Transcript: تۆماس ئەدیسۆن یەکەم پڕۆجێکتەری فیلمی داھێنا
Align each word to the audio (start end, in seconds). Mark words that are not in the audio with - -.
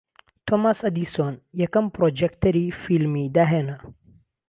تۆماس 0.47 0.79
ئەدیسۆن 0.85 1.35
یەکەم 1.61 1.85
پڕۆجێکتەری 1.93 2.75
فیلمی 2.81 3.25
داھێنا 3.35 3.77